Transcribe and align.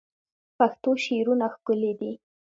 پښتو 0.57 0.89
شعرونه 1.05 1.45
ښکلي 1.55 1.91
دي 1.99 2.11